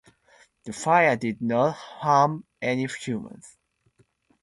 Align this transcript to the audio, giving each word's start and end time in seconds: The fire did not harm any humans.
The 0.63 0.73
fire 0.73 1.15
did 1.15 1.43
not 1.43 1.73
harm 1.75 2.43
any 2.59 2.87
humans. 2.87 3.55